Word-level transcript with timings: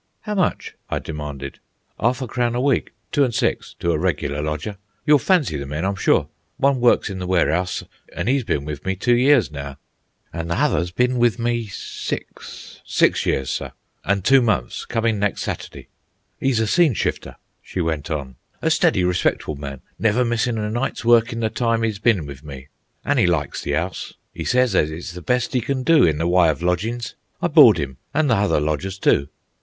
"How 0.21 0.33
much?" 0.33 0.73
I 0.89 0.97
demanded. 0.97 1.59
"'Arf 1.99 2.23
a 2.23 2.27
crown 2.27 2.55
a 2.55 2.59
week, 2.61 2.91
two 3.11 3.23
an' 3.23 3.33
six, 3.33 3.75
to 3.81 3.91
a 3.91 3.99
regular 3.99 4.41
lodger. 4.41 4.77
You'll 5.05 5.19
fancy 5.19 5.57
the 5.57 5.67
men, 5.67 5.85
I'm 5.85 5.93
sure. 5.93 6.27
One 6.57 6.79
works 6.79 7.11
in 7.11 7.19
the 7.19 7.27
ware'ouse, 7.27 7.83
an' 8.15 8.27
'e's 8.27 8.43
been 8.43 8.65
with 8.65 8.83
me 8.83 8.95
two 8.95 9.15
years 9.15 9.51
now. 9.51 9.77
An' 10.33 10.47
the 10.47 10.55
hother's 10.55 10.89
bin 10.89 11.19
with 11.19 11.37
me 11.37 11.67
six—six 11.67 13.27
years, 13.27 13.51
sir, 13.51 13.73
an' 14.03 14.23
two 14.23 14.41
months 14.41 14.85
comin' 14.85 15.19
nex' 15.19 15.43
Saturday. 15.43 15.87
'E's 16.41 16.59
a 16.59 16.65
scene 16.65 16.95
shifter," 16.95 17.35
she 17.61 17.79
went 17.79 18.09
on. 18.09 18.37
"A 18.59 18.71
steady, 18.71 19.03
respectable 19.03 19.55
man, 19.55 19.81
never 19.99 20.25
missin' 20.25 20.57
a 20.57 20.71
night's 20.71 21.05
work 21.05 21.31
in 21.31 21.41
the 21.41 21.49
time 21.51 21.85
'e's 21.85 21.99
bin 21.99 22.25
with 22.25 22.43
me. 22.43 22.69
An' 23.05 23.19
'e 23.19 23.27
likes 23.27 23.61
the 23.61 23.75
'ouse; 23.75 24.15
'e 24.33 24.43
says 24.45 24.73
as 24.73 24.89
it's 24.89 25.11
the 25.11 25.21
best 25.21 25.55
'e 25.55 25.61
can 25.61 25.83
do 25.83 26.05
in 26.05 26.17
the 26.17 26.25
w'y 26.25 26.49
of 26.49 26.63
lodgin's. 26.63 27.13
I 27.39 27.49
board 27.49 27.79
'im, 27.79 27.97
an' 28.15 28.25
the 28.25 28.37
hother 28.37 28.59
lodgers 28.59 28.97
too." 28.97 29.29